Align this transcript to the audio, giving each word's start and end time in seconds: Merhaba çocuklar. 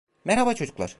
Merhaba 0.25 0.53
çocuklar. 0.53 0.89